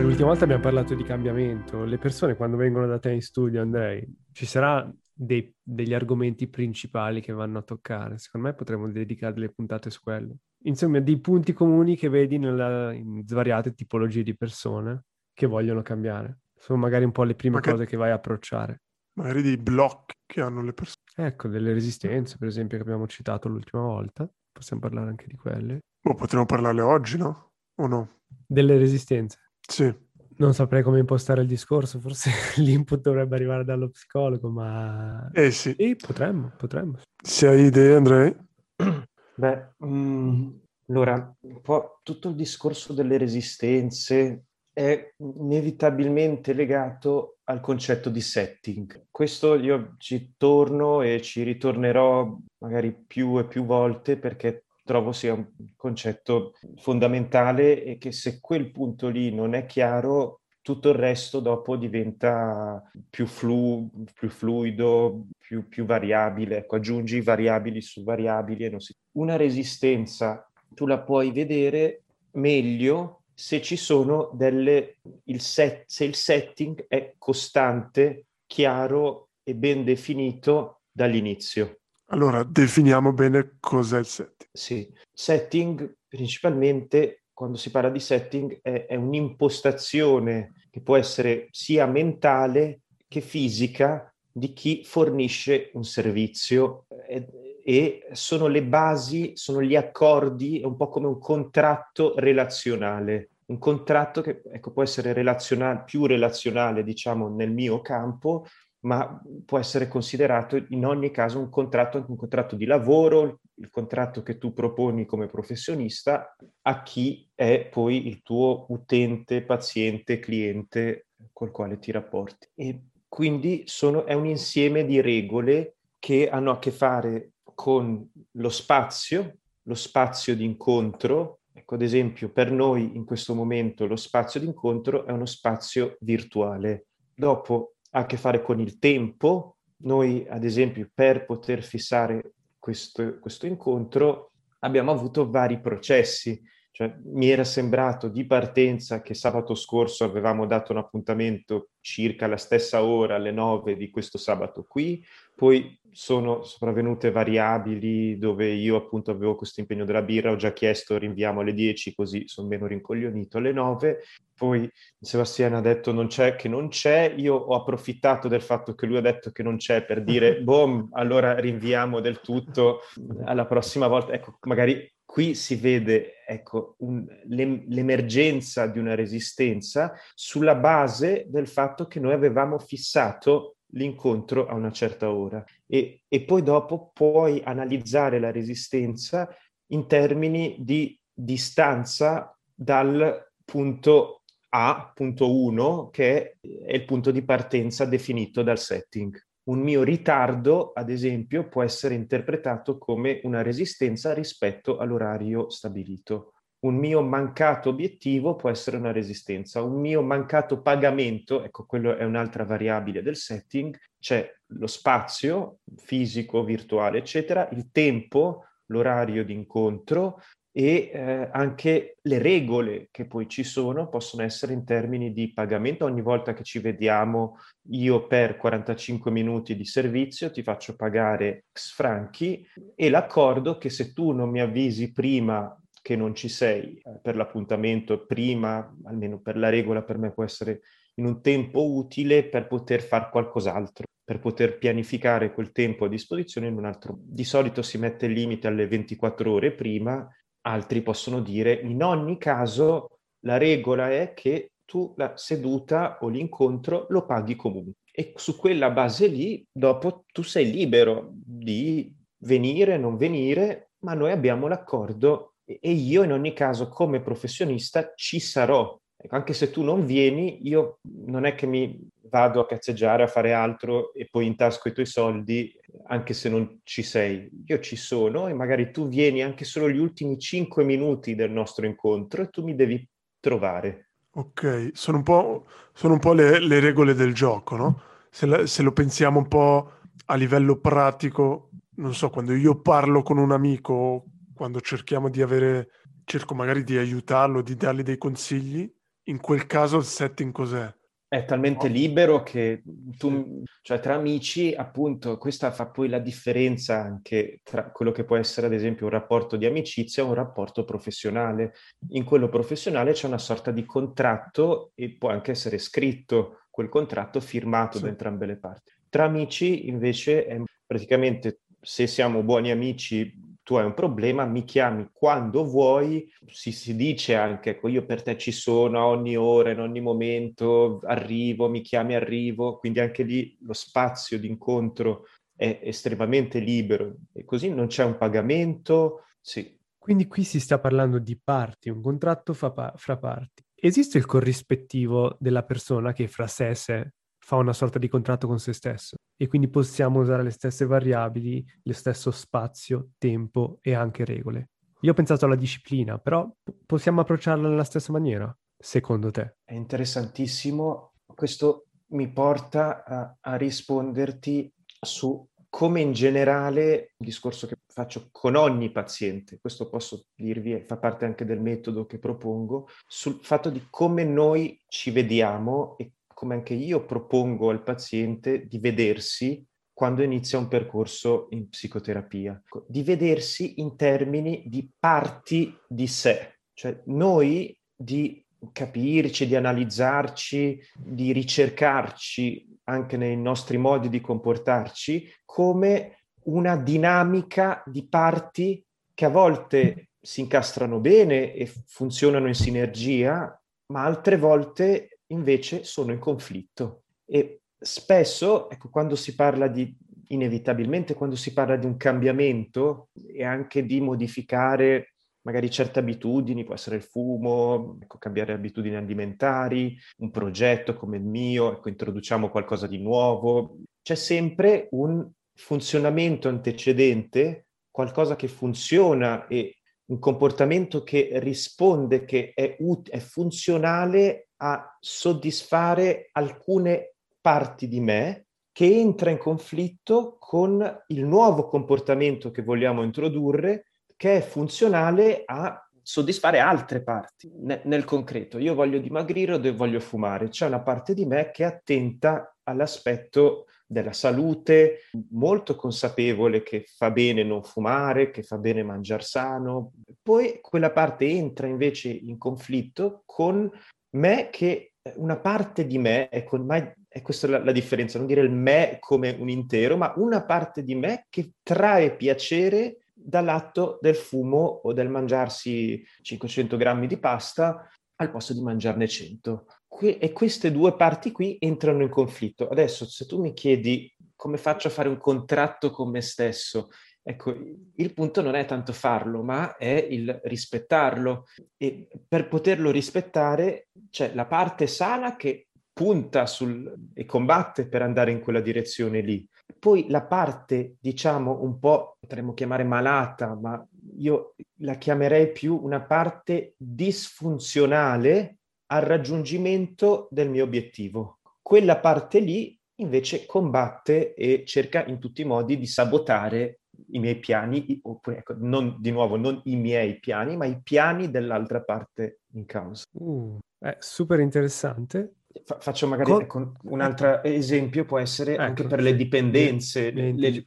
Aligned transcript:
L'ultima 0.00 0.28
volta 0.28 0.44
abbiamo 0.44 0.62
parlato 0.62 0.94
di 0.94 1.04
cambiamento. 1.04 1.84
Le 1.84 1.98
persone 1.98 2.34
quando 2.34 2.56
vengono 2.56 2.86
da 2.86 2.98
te 2.98 3.12
in 3.12 3.22
studio, 3.22 3.60
Andrei, 3.60 4.06
ci 4.32 4.44
sarà 4.44 4.92
dei, 5.12 5.54
degli 5.62 5.94
argomenti 5.94 6.48
principali 6.48 7.20
che 7.20 7.32
vanno 7.32 7.58
a 7.58 7.62
toccare? 7.62 8.18
Secondo 8.18 8.48
me 8.48 8.54
potremmo 8.54 8.90
dedicare 8.90 9.34
delle 9.34 9.50
puntate 9.50 9.90
su 9.90 10.00
quello. 10.02 10.36
Insomma, 10.64 11.00
dei 11.00 11.20
punti 11.20 11.52
comuni 11.52 11.96
che 11.96 12.08
vedi 12.08 12.38
nella, 12.38 12.92
in 12.92 13.22
svariate 13.26 13.74
tipologie 13.74 14.22
di 14.22 14.36
persone 14.36 15.04
che 15.32 15.46
vogliono 15.46 15.82
cambiare. 15.82 16.40
Sono 16.56 16.78
magari 16.78 17.04
un 17.04 17.12
po' 17.12 17.24
le 17.24 17.34
prime 17.34 17.56
magari, 17.56 17.76
cose 17.76 17.86
che 17.86 17.96
vai 17.96 18.10
a 18.10 18.14
approcciare. 18.14 18.82
Magari 19.18 19.42
dei 19.42 19.58
blocchi 19.58 20.14
che 20.26 20.40
hanno 20.40 20.62
le 20.62 20.72
persone. 20.72 21.02
Ecco, 21.16 21.48
delle 21.48 21.72
resistenze, 21.72 22.36
per 22.38 22.48
esempio, 22.48 22.78
che 22.78 22.82
abbiamo 22.82 23.06
citato 23.06 23.48
l'ultima 23.48 23.82
volta. 23.82 24.28
Possiamo 24.50 24.82
parlare 24.82 25.10
anche 25.10 25.26
di 25.28 25.36
quelle. 25.36 25.80
Oh, 26.02 26.14
potremmo 26.14 26.46
parlarle 26.46 26.80
oggi, 26.80 27.18
no? 27.18 27.52
O 27.76 27.86
no? 27.86 28.22
Delle 28.46 28.76
resistenze. 28.78 29.38
Sì. 29.66 30.02
Non 30.36 30.52
saprei 30.52 30.82
come 30.82 30.98
impostare 30.98 31.42
il 31.42 31.46
discorso, 31.46 32.00
forse 32.00 32.30
l'input 32.58 33.00
dovrebbe 33.00 33.36
arrivare 33.36 33.64
dallo 33.64 33.88
psicologo, 33.88 34.48
ma... 34.48 35.30
Eh 35.32 35.52
sì. 35.52 35.74
Sì, 35.78 35.94
potremmo, 35.94 36.52
potremmo. 36.56 36.98
Se 37.22 37.46
hai 37.46 37.66
idee, 37.66 37.94
Andrei? 37.94 38.34
Beh, 39.36 39.74
mh, 39.78 39.86
mm, 39.86 40.50
allora, 40.88 41.34
un 41.40 41.60
po' 41.60 42.00
tutto 42.02 42.30
il 42.30 42.34
discorso 42.34 42.92
delle 42.92 43.16
resistenze 43.16 44.44
è 44.72 45.14
inevitabilmente 45.18 46.52
legato 46.52 47.38
al 47.44 47.60
concetto 47.60 48.10
di 48.10 48.20
setting. 48.20 49.06
Questo 49.10 49.54
io 49.54 49.94
ci 49.98 50.34
torno 50.36 51.00
e 51.02 51.22
ci 51.22 51.44
ritornerò 51.44 52.36
magari 52.58 52.92
più 52.92 53.38
e 53.38 53.46
più 53.46 53.64
volte 53.64 54.18
perché 54.18 54.63
trovo 54.84 55.12
sia 55.12 55.32
un 55.32 55.46
concetto 55.76 56.52
fondamentale 56.76 57.82
e 57.82 57.98
che 57.98 58.12
se 58.12 58.40
quel 58.40 58.70
punto 58.70 59.08
lì 59.08 59.34
non 59.34 59.54
è 59.54 59.64
chiaro, 59.66 60.40
tutto 60.60 60.88
il 60.90 60.94
resto 60.94 61.40
dopo 61.40 61.76
diventa 61.76 62.82
più, 63.10 63.26
flu, 63.26 63.90
più 64.14 64.30
fluido, 64.30 65.26
più, 65.38 65.68
più, 65.68 65.84
variabile. 65.84 66.58
Ecco, 66.58 66.76
aggiungi 66.76 67.20
variabili 67.20 67.82
su 67.82 68.02
variabili 68.02 68.64
e 68.64 68.70
non 68.70 68.80
si... 68.80 68.94
Una 69.12 69.36
resistenza 69.36 70.50
tu 70.72 70.86
la 70.86 71.00
puoi 71.00 71.32
vedere 71.32 72.04
meglio 72.32 73.24
se 73.34 73.60
ci 73.60 73.76
sono 73.76 74.30
delle... 74.32 74.96
Il 75.24 75.40
set, 75.40 75.84
se 75.86 76.04
il 76.04 76.14
setting 76.14 76.86
è 76.88 77.14
costante, 77.18 78.26
chiaro 78.46 79.28
e 79.42 79.54
ben 79.54 79.84
definito 79.84 80.80
dall'inizio. 80.90 81.80
Allora, 82.14 82.44
definiamo 82.44 83.12
bene 83.12 83.56
cos'è 83.58 83.98
il 83.98 84.06
setting. 84.06 84.48
Sì, 84.52 84.88
setting 85.12 85.96
principalmente 86.06 87.24
quando 87.32 87.56
si 87.56 87.72
parla 87.72 87.90
di 87.90 87.98
setting 87.98 88.60
è, 88.62 88.86
è 88.86 88.94
un'impostazione 88.94 90.52
che 90.70 90.80
può 90.80 90.96
essere 90.96 91.48
sia 91.50 91.86
mentale 91.86 92.82
che 93.08 93.20
fisica 93.20 94.14
di 94.30 94.52
chi 94.52 94.84
fornisce 94.84 95.70
un 95.72 95.82
servizio 95.82 96.86
e, 97.08 97.26
e 97.64 98.06
sono 98.12 98.46
le 98.46 98.62
basi, 98.62 99.32
sono 99.34 99.60
gli 99.60 99.74
accordi, 99.74 100.60
è 100.60 100.64
un 100.64 100.76
po' 100.76 100.88
come 100.88 101.08
un 101.08 101.18
contratto 101.18 102.14
relazionale 102.16 103.30
un 103.46 103.58
contratto 103.58 104.22
che 104.22 104.40
ecco, 104.52 104.72
può 104.72 104.82
essere 104.82 105.12
relazionale, 105.12 105.82
più 105.84 106.06
relazionale, 106.06 106.82
diciamo, 106.82 107.28
nel 107.28 107.52
mio 107.52 107.80
campo, 107.82 108.46
ma 108.84 109.20
può 109.44 109.58
essere 109.58 109.88
considerato 109.88 110.62
in 110.68 110.84
ogni 110.84 111.10
caso 111.10 111.38
un 111.38 111.48
contratto, 111.48 112.04
un 112.06 112.16
contratto 112.16 112.54
di 112.54 112.66
lavoro, 112.66 113.40
il 113.54 113.70
contratto 113.70 114.22
che 114.22 114.36
tu 114.38 114.52
proponi 114.52 115.06
come 115.06 115.26
professionista 115.26 116.36
a 116.62 116.82
chi 116.82 117.26
è 117.34 117.66
poi 117.70 118.06
il 118.06 118.22
tuo 118.22 118.66
utente, 118.68 119.42
paziente, 119.42 120.18
cliente 120.18 121.06
col 121.32 121.50
quale 121.50 121.78
ti 121.78 121.92
rapporti. 121.92 122.48
E 122.54 122.80
quindi 123.08 123.62
sono, 123.66 124.04
è 124.04 124.12
un 124.12 124.26
insieme 124.26 124.84
di 124.84 125.00
regole 125.00 125.76
che 125.98 126.28
hanno 126.28 126.50
a 126.50 126.58
che 126.58 126.70
fare 126.70 127.32
con 127.54 128.06
lo 128.32 128.48
spazio, 128.50 129.38
lo 129.62 129.74
spazio 129.74 130.36
di 130.36 130.44
incontro. 130.44 131.40
Ecco, 131.54 131.76
ad 131.76 131.82
esempio, 131.82 132.30
per 132.30 132.50
noi 132.50 132.96
in 132.96 133.04
questo 133.04 133.34
momento 133.34 133.86
lo 133.86 133.96
spazio 133.96 134.40
di 134.40 134.46
incontro 134.46 135.06
è 135.06 135.12
uno 135.12 135.24
spazio 135.24 135.96
virtuale. 136.00 136.88
Dopo 137.14 137.73
ha 137.94 138.00
a 138.00 138.06
che 138.06 138.16
fare 138.16 138.42
con 138.42 138.60
il 138.60 138.78
tempo. 138.78 139.56
Noi, 139.78 140.26
ad 140.28 140.44
esempio, 140.44 140.88
per 140.92 141.24
poter 141.24 141.62
fissare 141.62 142.34
questo, 142.58 143.18
questo 143.20 143.46
incontro, 143.46 144.32
abbiamo 144.60 144.90
avuto 144.90 145.30
vari 145.30 145.60
processi. 145.60 146.40
Cioè, 146.72 146.92
mi 147.04 147.28
era 147.28 147.44
sembrato 147.44 148.08
di 148.08 148.26
partenza 148.26 149.00
che 149.00 149.14
sabato 149.14 149.54
scorso 149.54 150.02
avevamo 150.02 150.44
dato 150.44 150.72
un 150.72 150.78
appuntamento 150.78 151.68
circa 151.80 152.24
alla 152.24 152.36
stessa 152.36 152.82
ora, 152.82 153.14
alle 153.14 153.30
9 153.30 153.76
di 153.76 153.90
questo 153.90 154.18
sabato 154.18 154.64
qui, 154.64 155.04
poi 155.34 155.78
sono 155.94 156.42
sopravvenute 156.42 157.12
variabili 157.12 158.18
dove 158.18 158.48
io 158.48 158.74
appunto 158.74 159.12
avevo 159.12 159.36
questo 159.36 159.60
impegno 159.60 159.84
della 159.84 160.02
birra, 160.02 160.32
ho 160.32 160.36
già 160.36 160.52
chiesto 160.52 160.98
rinviamo 160.98 161.40
alle 161.40 161.54
10 161.54 161.94
così 161.94 162.24
sono 162.26 162.48
meno 162.48 162.66
rincoglionito 162.66 163.38
alle 163.38 163.52
9, 163.52 164.02
poi 164.34 164.68
Sebastiano 164.98 165.58
ha 165.58 165.60
detto 165.60 165.92
non 165.92 166.08
c'è 166.08 166.34
che 166.34 166.48
non 166.48 166.68
c'è, 166.68 167.14
io 167.16 167.36
ho 167.36 167.54
approfittato 167.54 168.26
del 168.26 168.42
fatto 168.42 168.74
che 168.74 168.86
lui 168.86 168.96
ha 168.96 169.02
detto 169.02 169.30
che 169.30 169.44
non 169.44 169.56
c'è 169.56 169.84
per 169.84 170.02
dire 170.02 170.40
boom, 170.42 170.88
allora 170.92 171.38
rinviamo 171.38 172.00
del 172.00 172.20
tutto 172.20 172.80
alla 173.24 173.46
prossima 173.46 173.86
volta, 173.86 174.12
ecco 174.12 174.38
magari 174.42 174.92
qui 175.04 175.36
si 175.36 175.54
vede 175.54 176.24
ecco, 176.26 176.74
un, 176.78 177.06
l'em- 177.28 177.66
l'emergenza 177.68 178.66
di 178.66 178.80
una 178.80 178.96
resistenza 178.96 179.92
sulla 180.14 180.56
base 180.56 181.26
del 181.28 181.46
fatto 181.46 181.86
che 181.86 182.00
noi 182.00 182.14
avevamo 182.14 182.58
fissato 182.58 183.58
l'incontro 183.74 184.46
a 184.46 184.54
una 184.54 184.72
certa 184.72 185.12
ora 185.12 185.44
e, 185.66 186.02
e 186.08 186.22
poi 186.22 186.42
dopo 186.42 186.90
puoi 186.92 187.40
analizzare 187.44 188.18
la 188.18 188.30
resistenza 188.30 189.28
in 189.68 189.86
termini 189.86 190.56
di 190.60 190.98
distanza 191.12 192.36
dal 192.54 193.32
punto 193.44 194.22
A, 194.50 194.92
punto 194.94 195.34
1, 195.36 195.90
che 195.90 196.38
è 196.40 196.74
il 196.74 196.84
punto 196.84 197.10
di 197.10 197.22
partenza 197.22 197.84
definito 197.84 198.42
dal 198.42 198.58
setting. 198.58 199.18
Un 199.44 199.58
mio 199.58 199.82
ritardo, 199.82 200.72
ad 200.72 200.90
esempio, 200.90 201.48
può 201.48 201.62
essere 201.62 201.94
interpretato 201.94 202.78
come 202.78 203.20
una 203.24 203.42
resistenza 203.42 204.14
rispetto 204.14 204.78
all'orario 204.78 205.50
stabilito. 205.50 206.33
Un 206.64 206.76
mio 206.76 207.02
mancato 207.02 207.68
obiettivo 207.68 208.36
può 208.36 208.48
essere 208.48 208.78
una 208.78 208.90
resistenza. 208.90 209.62
Un 209.62 209.80
mio 209.80 210.00
mancato 210.00 210.62
pagamento, 210.62 211.44
ecco, 211.44 211.66
quello 211.66 211.94
è 211.94 212.04
un'altra 212.04 212.44
variabile 212.44 213.02
del 213.02 213.16
setting, 213.16 213.78
c'è 213.98 214.26
lo 214.46 214.66
spazio 214.66 215.58
fisico, 215.76 216.42
virtuale, 216.42 216.98
eccetera, 216.98 217.48
il 217.52 217.70
tempo, 217.70 218.46
l'orario 218.66 219.26
di 219.26 219.34
incontro, 219.34 220.22
e 220.56 220.90
eh, 220.94 221.28
anche 221.32 221.96
le 222.00 222.18
regole 222.18 222.86
che 222.92 223.06
poi 223.06 223.28
ci 223.28 223.42
sono 223.42 223.88
possono 223.88 224.22
essere 224.22 224.52
in 224.52 224.64
termini 224.64 225.12
di 225.12 225.32
pagamento. 225.32 225.84
Ogni 225.84 226.00
volta 226.00 226.32
che 226.32 226.44
ci 226.44 226.60
vediamo, 226.60 227.40
io 227.70 228.06
per 228.06 228.36
45 228.36 229.10
minuti 229.10 229.56
di 229.56 229.64
servizio 229.64 230.30
ti 230.30 230.44
faccio 230.44 230.76
pagare 230.76 231.46
X 231.52 231.74
franchi 231.74 232.46
e 232.76 232.88
l'accordo 232.88 233.58
che 233.58 233.68
se 233.68 233.92
tu 233.92 234.12
non 234.12 234.30
mi 234.30 234.40
avvisi 234.40 234.92
prima 234.92 235.58
che 235.84 235.96
non 235.96 236.14
ci 236.14 236.30
sei 236.30 236.80
eh, 236.82 236.98
per 237.02 237.14
l'appuntamento, 237.14 238.06
prima, 238.06 238.74
almeno 238.84 239.20
per 239.20 239.36
la 239.36 239.50
regola 239.50 239.82
per 239.82 239.98
me 239.98 240.12
può 240.12 240.24
essere 240.24 240.62
in 240.94 241.04
un 241.04 241.20
tempo 241.20 241.74
utile 241.74 242.24
per 242.24 242.46
poter 242.46 242.80
fare 242.80 243.10
qualcos'altro 243.10 243.84
per 244.04 244.18
poter 244.18 244.58
pianificare 244.58 245.32
quel 245.32 245.50
tempo 245.50 245.86
a 245.86 245.88
disposizione 245.88 246.48
in 246.48 246.58
un 246.58 246.66
altro. 246.66 246.98
Di 247.00 247.24
solito 247.24 247.62
si 247.62 247.78
mette 247.78 248.04
il 248.04 248.12
limite 248.12 248.46
alle 248.46 248.66
24 248.66 249.32
ore 249.32 249.52
prima 249.52 250.06
altri 250.46 250.82
possono 250.82 251.20
dire 251.20 251.52
in 251.52 251.82
ogni 251.82 252.18
caso 252.18 252.98
la 253.20 253.38
regola 253.38 253.90
è 253.90 254.12
che 254.12 254.52
tu 254.66 254.92
la 254.96 255.16
seduta 255.16 255.98
o 256.00 256.08
l'incontro 256.08 256.86
lo 256.90 257.06
paghi 257.06 257.34
comunque 257.34 257.80
e 257.90 258.12
su 258.16 258.36
quella 258.36 258.70
base 258.70 259.06
lì 259.06 259.46
dopo 259.50 260.04
tu 260.12 260.22
sei 260.22 260.50
libero 260.50 261.10
di 261.14 261.94
venire, 262.24 262.76
non 262.76 262.96
venire, 262.96 263.70
ma 263.80 263.94
noi 263.94 264.10
abbiamo 264.10 264.48
l'accordo 264.48 265.33
e 265.44 265.70
io 265.70 266.02
in 266.02 266.12
ogni 266.12 266.32
caso 266.32 266.68
come 266.68 267.00
professionista 267.00 267.92
ci 267.94 268.20
sarò. 268.20 268.78
Ecco, 268.96 269.16
anche 269.16 269.34
se 269.34 269.50
tu 269.50 269.62
non 269.62 269.84
vieni, 269.84 270.46
io 270.46 270.78
non 271.06 271.26
è 271.26 271.34
che 271.34 271.46
mi 271.46 271.78
vado 272.08 272.40
a 272.40 272.46
cazzeggiare, 272.46 273.02
a 273.02 273.08
fare 273.08 273.32
altro 273.32 273.92
e 273.92 274.08
poi 274.10 274.26
intasco 274.26 274.68
i 274.68 274.72
tuoi 274.72 274.86
soldi, 274.86 275.52
anche 275.88 276.14
se 276.14 276.28
non 276.28 276.60
ci 276.62 276.82
sei. 276.82 277.28
Io 277.46 277.58
ci 277.58 277.76
sono 277.76 278.28
e 278.28 278.32
magari 278.32 278.70
tu 278.70 278.88
vieni 278.88 279.22
anche 279.22 279.44
solo 279.44 279.68
gli 279.68 279.78
ultimi 279.78 280.18
cinque 280.18 280.64
minuti 280.64 281.14
del 281.14 281.30
nostro 281.30 281.66
incontro 281.66 282.22
e 282.22 282.28
tu 282.30 282.42
mi 282.42 282.54
devi 282.54 282.86
trovare. 283.20 283.90
Ok, 284.16 284.70
sono 284.74 284.98
un 284.98 285.02
po', 285.02 285.46
sono 285.72 285.94
un 285.94 285.98
po 285.98 286.12
le, 286.12 286.38
le, 286.38 286.60
regole 286.60 286.94
del 286.94 287.12
gioco, 287.12 287.56
no? 287.56 287.80
Se, 288.10 288.26
la, 288.26 288.46
se 288.46 288.62
lo 288.62 288.72
pensiamo 288.72 289.18
un 289.18 289.26
po' 289.26 289.72
a 290.06 290.14
livello 290.14 290.60
pratico, 290.60 291.50
non 291.76 291.94
so, 291.94 292.10
quando 292.10 292.32
io 292.32 292.60
parlo 292.60 293.02
con 293.02 293.18
un 293.18 293.32
amico, 293.32 294.04
quando 294.34 294.60
cerchiamo 294.60 295.08
di 295.08 295.22
avere, 295.22 295.68
cerco 296.04 296.34
magari 296.34 296.64
di 296.64 296.76
aiutarlo, 296.76 297.42
di 297.42 297.54
dargli 297.54 297.82
dei 297.82 297.98
consigli, 297.98 298.70
in 299.04 299.20
quel 299.20 299.46
caso 299.46 299.78
il 299.78 299.84
setting 299.84 300.32
cos'è? 300.32 300.72
È 301.06 301.24
talmente 301.26 301.68
libero 301.68 302.24
che 302.24 302.64
tu, 302.98 303.44
cioè 303.62 303.78
tra 303.78 303.94
amici, 303.94 304.52
appunto, 304.52 305.16
questa 305.16 305.52
fa 305.52 305.68
poi 305.68 305.88
la 305.88 306.00
differenza 306.00 306.80
anche 306.80 307.38
tra 307.44 307.70
quello 307.70 307.92
che 307.92 308.02
può 308.02 308.16
essere, 308.16 308.48
ad 308.48 308.52
esempio, 308.52 308.86
un 308.86 308.92
rapporto 308.92 309.36
di 309.36 309.46
amicizia 309.46 310.02
e 310.02 310.06
un 310.06 310.14
rapporto 310.14 310.64
professionale. 310.64 311.54
In 311.90 312.04
quello 312.04 312.28
professionale 312.28 312.92
c'è 312.92 313.06
una 313.06 313.18
sorta 313.18 313.52
di 313.52 313.64
contratto 313.64 314.72
e 314.74 314.96
può 314.96 315.10
anche 315.10 315.30
essere 315.30 315.58
scritto 315.58 316.46
quel 316.50 316.68
contratto 316.68 317.20
firmato 317.20 317.76
sì. 317.76 317.84
da 317.84 317.90
entrambe 317.90 318.26
le 318.26 318.38
parti. 318.38 318.72
Tra 318.88 319.04
amici, 319.04 319.68
invece, 319.68 320.26
è 320.26 320.42
praticamente 320.66 321.42
se 321.60 321.86
siamo 321.86 322.22
buoni 322.22 322.50
amici 322.50 323.23
tu 323.44 323.56
hai 323.56 323.64
un 323.66 323.74
problema, 323.74 324.24
mi 324.24 324.42
chiami 324.44 324.88
quando 324.90 325.44
vuoi, 325.44 326.10
si, 326.26 326.50
si 326.50 326.74
dice 326.74 327.14
anche, 327.14 327.50
ecco, 327.50 327.68
io 327.68 327.84
per 327.84 328.02
te 328.02 328.16
ci 328.16 328.32
sono 328.32 328.78
a 328.78 328.86
ogni 328.86 329.16
ora, 329.16 329.50
in 329.50 329.60
ogni 329.60 329.80
momento, 329.80 330.80
arrivo, 330.84 331.48
mi 331.50 331.60
chiami, 331.60 331.94
arrivo, 331.94 332.56
quindi 332.56 332.80
anche 332.80 333.02
lì 333.02 333.36
lo 333.42 333.52
spazio 333.52 334.18
di 334.18 334.26
incontro 334.26 335.04
è 335.36 335.60
estremamente 335.62 336.38
libero 336.38 336.96
e 337.12 337.24
così 337.24 337.50
non 337.50 337.66
c'è 337.66 337.84
un 337.84 337.98
pagamento, 337.98 339.04
sì. 339.20 339.56
Quindi 339.76 340.06
qui 340.06 340.24
si 340.24 340.40
sta 340.40 340.58
parlando 340.58 340.98
di 340.98 341.20
parti, 341.22 341.68
un 341.68 341.82
contratto 341.82 342.32
fa 342.32 342.72
fra 342.76 342.96
parti. 342.96 343.44
Esiste 343.54 343.98
il 343.98 344.06
corrispettivo 344.06 345.16
della 345.20 345.44
persona 345.44 345.92
che 345.92 346.08
fra 346.08 346.26
sé 346.26 346.48
e 346.48 346.54
sé 346.54 346.92
fa 347.18 347.36
una 347.36 347.52
sorta 347.52 347.78
di 347.78 347.88
contratto 347.88 348.26
con 348.26 348.38
se 348.38 348.54
stesso 348.54 348.96
e 349.16 349.26
quindi 349.26 349.48
possiamo 349.48 350.00
usare 350.00 350.22
le 350.22 350.30
stesse 350.30 350.66
variabili, 350.66 351.44
lo 351.62 351.72
stesso 351.72 352.10
spazio, 352.10 352.90
tempo 352.98 353.58
e 353.62 353.74
anche 353.74 354.04
regole. 354.04 354.50
Io 354.80 354.90
ho 354.90 354.94
pensato 354.94 355.24
alla 355.24 355.36
disciplina, 355.36 355.98
però 355.98 356.30
possiamo 356.66 357.00
approcciarla 357.00 357.48
nella 357.48 357.64
stessa 357.64 357.92
maniera, 357.92 358.36
secondo 358.58 359.10
te? 359.10 359.36
È 359.44 359.54
interessantissimo. 359.54 360.92
Questo 361.06 361.68
mi 361.88 362.10
porta 362.12 362.84
a, 362.84 363.16
a 363.20 363.36
risponderti 363.36 364.52
su 364.80 365.26
come 365.48 365.80
in 365.80 365.92
generale, 365.92 366.94
un 366.96 367.06
discorso 367.06 367.46
che 367.46 367.58
faccio 367.68 368.08
con 368.10 368.34
ogni 368.34 368.72
paziente, 368.72 369.38
questo 369.40 369.68
posso 369.68 370.06
dirvi, 370.12 370.52
e 370.52 370.64
fa 370.66 370.76
parte 370.78 371.04
anche 371.04 371.24
del 371.24 371.40
metodo 371.40 371.86
che 371.86 372.00
propongo, 372.00 372.68
sul 372.88 373.20
fatto 373.22 373.50
di 373.50 373.64
come 373.70 374.02
noi 374.02 374.60
ci 374.66 374.90
vediamo 374.90 375.76
e 375.78 375.92
come 376.14 376.34
anche 376.34 376.54
io 376.54 376.84
propongo 376.84 377.50
al 377.50 377.62
paziente 377.62 378.46
di 378.46 378.58
vedersi 378.58 379.44
quando 379.72 380.02
inizia 380.02 380.38
un 380.38 380.46
percorso 380.46 381.26
in 381.30 381.48
psicoterapia, 381.48 382.40
di 382.68 382.82
vedersi 382.82 383.60
in 383.60 383.76
termini 383.76 384.44
di 384.46 384.70
parti 384.78 385.52
di 385.66 385.88
sé, 385.88 386.38
cioè 386.54 386.80
noi 386.86 387.58
di 387.74 388.24
capirci, 388.52 389.26
di 389.26 389.34
analizzarci, 389.34 390.60
di 390.76 391.12
ricercarci 391.12 392.58
anche 392.64 392.96
nei 392.96 393.16
nostri 393.16 393.58
modi 393.58 393.88
di 393.88 394.00
comportarci 394.00 395.12
come 395.24 396.04
una 396.24 396.56
dinamica 396.56 397.62
di 397.66 397.86
parti 397.86 398.64
che 398.94 399.04
a 399.04 399.10
volte 399.10 399.88
si 400.00 400.20
incastrano 400.20 400.78
bene 400.78 401.32
e 401.32 401.50
funzionano 401.66 402.28
in 402.28 402.34
sinergia, 402.34 403.38
ma 403.72 403.84
altre 403.84 404.16
volte 404.16 404.93
invece 405.08 405.64
sono 405.64 405.92
in 405.92 405.98
conflitto. 405.98 406.84
E 407.04 407.40
spesso, 407.58 408.48
ecco, 408.50 408.68
quando 408.68 408.96
si 408.96 409.14
parla 409.14 409.48
di, 409.48 409.76
inevitabilmente, 410.08 410.94
quando 410.94 411.16
si 411.16 411.32
parla 411.32 411.56
di 411.56 411.66
un 411.66 411.76
cambiamento 411.76 412.88
e 413.06 413.24
anche 413.24 413.64
di 413.64 413.80
modificare 413.80 414.94
magari 415.24 415.50
certe 415.50 415.78
abitudini, 415.78 416.44
può 416.44 416.54
essere 416.54 416.76
il 416.76 416.82
fumo, 416.82 417.78
ecco, 417.80 417.96
cambiare 417.98 418.34
abitudini 418.34 418.76
alimentari, 418.76 419.76
un 419.98 420.10
progetto 420.10 420.74
come 420.74 420.98
il 420.98 421.02
mio, 421.02 421.52
ecco, 421.52 421.70
introduciamo 421.70 422.28
qualcosa 422.28 422.66
di 422.66 422.78
nuovo, 422.78 423.56
c'è 423.82 423.94
sempre 423.94 424.68
un 424.72 425.10
funzionamento 425.34 426.28
antecedente, 426.28 427.46
qualcosa 427.70 428.16
che 428.16 428.28
funziona 428.28 429.26
e 429.26 429.58
un 429.86 429.98
comportamento 429.98 430.82
che 430.82 431.10
risponde, 431.14 432.04
che 432.04 432.32
è, 432.34 432.56
ut- 432.60 432.90
è 432.90 432.98
funzionale 432.98 434.23
a 434.38 434.76
soddisfare 434.80 436.08
alcune 436.12 436.94
parti 437.20 437.68
di 437.68 437.80
me 437.80 438.26
che 438.52 438.66
entra 438.66 439.10
in 439.10 439.18
conflitto 439.18 440.16
con 440.18 440.84
il 440.88 441.04
nuovo 441.04 441.48
comportamento 441.48 442.30
che 442.30 442.42
vogliamo 442.42 442.82
introdurre, 442.84 443.66
che 443.96 444.18
è 444.18 444.20
funzionale 444.20 445.22
a 445.24 445.58
soddisfare 445.82 446.38
altre 446.38 446.82
parti. 446.82 447.32
Ne- 447.36 447.62
nel 447.64 447.84
concreto, 447.84 448.38
io 448.38 448.54
voglio 448.54 448.78
dimagrire 448.78 449.34
o 449.34 449.54
voglio 449.54 449.80
fumare, 449.80 450.28
c'è 450.28 450.46
una 450.46 450.60
parte 450.62 450.94
di 450.94 451.04
me 451.04 451.30
che 451.32 451.42
è 451.42 451.46
attenta 451.46 452.36
all'aspetto 452.44 453.46
della 453.66 453.92
salute, 453.92 454.82
molto 455.10 455.56
consapevole 455.56 456.42
che 456.42 456.64
fa 456.68 456.90
bene 456.90 457.24
non 457.24 457.42
fumare, 457.42 458.10
che 458.10 458.22
fa 458.22 458.38
bene 458.38 458.62
mangiare 458.62 459.02
sano. 459.02 459.72
Poi 460.02 460.38
quella 460.40 460.70
parte 460.70 461.06
entra 461.06 461.46
invece 461.46 461.88
in 461.88 462.18
conflitto 462.18 463.02
con 463.04 463.50
me 463.94 464.28
che 464.30 464.74
una 464.96 465.18
parte 465.18 465.66
di 465.66 465.78
me, 465.78 466.10
ecco, 466.10 466.36
ormai 466.36 466.70
è 466.88 467.00
questa 467.02 467.26
la, 467.26 467.42
la, 467.42 467.52
differenza, 467.52 467.98
non 467.98 468.06
dire 468.06 468.20
il 468.20 468.30
me 468.30 468.76
come 468.80 469.16
un 469.18 469.28
intero, 469.28 469.76
ma 469.76 469.92
una 469.96 470.24
parte 470.24 470.62
di 470.62 470.74
me 470.74 471.06
che 471.08 471.32
trae 471.42 471.96
piacere 471.96 472.86
dall'atto 472.92 473.78
del 473.80 473.96
fumo 473.96 474.60
o 474.62 474.72
del 474.72 474.88
mangiarsi 474.88 475.82
500 476.02 476.56
grammi 476.56 476.86
di 476.86 476.98
pasta 476.98 477.68
al 477.96 478.10
posto 478.10 478.32
di 478.32 478.42
mangiarne 478.42 478.86
100 478.86 479.46
que- 479.74 479.98
e 479.98 480.12
queste 480.12 480.52
due 480.52 480.76
parti 480.76 481.10
qui 481.10 481.36
entrano 481.40 481.82
in 481.82 481.88
conflitto. 481.88 482.48
Adesso, 482.48 482.86
se 482.86 483.06
tu 483.06 483.20
mi 483.20 483.32
chiedi 483.32 483.92
come 484.16 484.36
faccio 484.36 484.68
a 484.68 484.70
fare 484.70 484.88
un 484.88 484.98
contratto 484.98 485.70
con 485.70 485.90
me 485.90 486.00
stesso, 486.00 486.70
ecco, 487.02 487.34
il 487.74 487.92
punto 487.92 488.22
non 488.22 488.34
è 488.34 488.46
tanto 488.46 488.72
farlo, 488.72 489.22
ma 489.22 489.56
è 489.56 489.86
il 489.90 490.20
rispettarlo. 490.24 491.26
E 491.56 491.86
per 492.08 492.28
poterlo 492.28 492.70
rispettare 492.70 493.68
c'è 493.90 494.14
la 494.14 494.26
parte 494.26 494.66
sana 494.66 495.16
che 495.16 495.48
punta 495.72 496.24
sul, 496.26 496.72
e 496.94 497.04
combatte 497.04 497.68
per 497.68 497.82
andare 497.82 498.12
in 498.12 498.20
quella 498.20 498.40
direzione 498.40 499.00
lì. 499.00 499.28
Poi 499.58 499.86
la 499.90 500.02
parte, 500.02 500.76
diciamo, 500.80 501.42
un 501.42 501.58
po' 501.58 501.96
potremmo 502.00 502.32
chiamare 502.32 502.64
malata, 502.64 503.34
ma 503.34 503.66
io 503.98 504.34
la 504.58 504.76
chiamerei 504.76 505.32
più 505.32 505.58
una 505.62 505.82
parte 505.82 506.54
disfunzionale 506.56 508.38
al 508.66 508.82
raggiungimento 508.82 510.08
del 510.10 510.30
mio 510.30 510.44
obiettivo. 510.44 511.18
Quella 511.42 511.78
parte 511.78 512.20
lì 512.20 512.53
invece 512.76 513.26
combatte 513.26 514.14
e 514.14 514.44
cerca 514.44 514.84
in 514.86 514.98
tutti 514.98 515.22
i 515.22 515.24
modi 515.24 515.58
di 515.58 515.66
sabotare 515.66 516.60
i 516.88 516.98
miei 516.98 517.18
piani, 517.18 517.78
oppure 517.82 518.18
ecco, 518.18 518.34
non, 518.38 518.76
di 518.80 518.90
nuovo, 518.90 519.16
non 519.16 519.40
i 519.44 519.56
miei 519.56 519.98
piani, 519.98 520.36
ma 520.36 520.44
i 520.44 520.60
piani 520.60 521.10
dell'altra 521.10 521.62
parte 521.62 522.20
in 522.32 522.44
causa. 522.46 522.84
Uh, 522.92 523.38
è 523.58 523.76
super 523.78 524.20
interessante. 524.20 525.14
Fa- 525.44 525.58
faccio 525.60 525.86
magari 525.86 526.10
Con... 526.10 526.22
ecco, 526.22 526.52
un 526.64 526.80
altro 526.80 527.22
esempio, 527.22 527.84
può 527.84 527.98
essere 527.98 528.32
ecco, 528.32 528.42
anche 528.42 528.64
per 528.64 528.80
le 528.80 528.94
dipendenze. 528.94 529.90
Le, 529.90 530.12
le, 530.12 530.44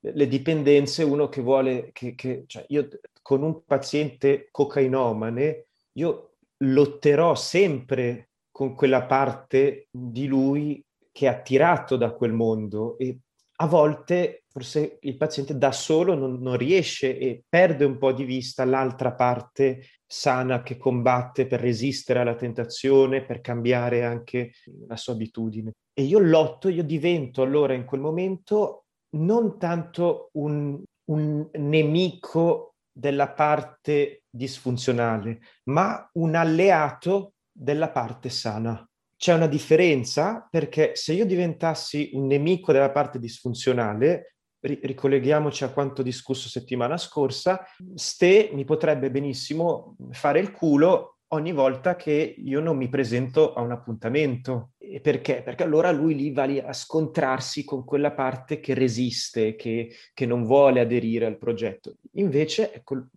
le, 0.00 0.28
dipendenze, 0.28 1.02
uno 1.02 1.28
che 1.28 1.40
vuole, 1.40 1.90
che, 1.92 2.14
che, 2.14 2.44
cioè 2.46 2.64
io 2.68 2.88
con 3.22 3.42
un 3.42 3.64
paziente 3.64 4.48
cocainomane, 4.50 5.66
io 5.92 6.34
lotterò 6.58 7.34
sempre 7.34 8.30
con 8.50 8.74
quella 8.74 9.04
parte 9.04 9.88
di 9.90 10.26
lui 10.26 10.84
che 11.18 11.26
è 11.26 11.30
attirato 11.30 11.96
da 11.96 12.12
quel 12.12 12.32
mondo 12.32 12.96
e 12.96 13.18
a 13.56 13.66
volte 13.66 14.44
forse 14.48 14.98
il 15.00 15.16
paziente 15.16 15.58
da 15.58 15.72
solo 15.72 16.14
non, 16.14 16.40
non, 16.40 16.56
riesce 16.56 17.18
e 17.18 17.42
perde 17.48 17.84
un 17.84 17.98
po' 17.98 18.12
di 18.12 18.22
vista 18.22 18.64
l'altra 18.64 19.12
parte 19.14 19.80
sana 20.06 20.62
che 20.62 20.76
combatte 20.76 21.48
per 21.48 21.58
resistere 21.58 22.20
alla 22.20 22.36
tentazione, 22.36 23.24
per 23.24 23.40
cambiare 23.40 24.04
anche 24.04 24.52
la 24.86 24.94
sua 24.94 25.14
abitudine. 25.14 25.72
E 25.92 26.04
io 26.04 26.20
lotto, 26.20 26.68
io 26.68 26.84
divento 26.84 27.42
allora 27.42 27.74
in 27.74 27.84
quel 27.84 28.00
momento 28.00 28.84
non 29.16 29.58
tanto 29.58 30.28
un, 30.34 30.80
un 31.10 31.48
nemico 31.54 32.74
della 32.92 33.30
parte 33.30 34.22
disfunzionale, 34.30 35.40
ma 35.64 36.08
un 36.12 36.36
alleato 36.36 37.32
della 37.50 37.90
parte 37.90 38.28
sana. 38.30 38.87
C'è 39.18 39.34
una 39.34 39.48
differenza 39.48 40.46
perché 40.48 40.92
se 40.94 41.12
io 41.12 41.26
diventassi 41.26 42.10
un 42.12 42.26
nemico 42.28 42.70
della 42.70 42.92
parte 42.92 43.18
disfunzionale, 43.18 44.36
ricolleghiamoci 44.60 45.64
a 45.64 45.72
quanto 45.72 46.02
discusso 46.02 46.48
settimana 46.48 46.96
scorsa, 46.96 47.66
Ste 47.96 48.50
mi 48.52 48.64
potrebbe 48.64 49.10
benissimo 49.10 49.96
fare 50.12 50.38
il 50.38 50.52
culo 50.52 51.17
ogni 51.28 51.52
volta 51.52 51.96
che 51.96 52.34
io 52.38 52.60
non 52.60 52.76
mi 52.76 52.88
presento 52.88 53.52
a 53.52 53.60
un 53.60 53.72
appuntamento. 53.72 54.70
Perché? 55.02 55.42
Perché 55.42 55.64
allora 55.64 55.90
lui 55.90 56.14
lì 56.14 56.32
va 56.32 56.44
lì 56.44 56.58
a 56.58 56.72
scontrarsi 56.72 57.64
con 57.64 57.84
quella 57.84 58.12
parte 58.12 58.58
che 58.60 58.72
resiste, 58.72 59.54
che, 59.54 59.94
che 60.14 60.24
non 60.24 60.44
vuole 60.44 60.80
aderire 60.80 61.26
al 61.26 61.36
progetto. 61.36 61.96
Invece, 62.12 62.72
ecco, 62.72 63.08